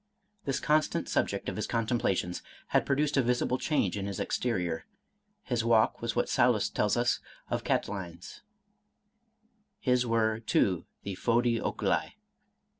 [0.45, 4.87] This constant sub ject of his contemplations had produced a visible change in his exterior,—
[5.43, 7.19] his walk was what Sallust tells us
[7.51, 8.41] of Cati line's,—
[9.79, 12.15] his were, too, the" fo^di oculi."